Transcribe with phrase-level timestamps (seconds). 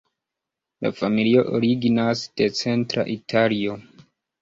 [0.85, 3.81] La familio originas de centra Italio.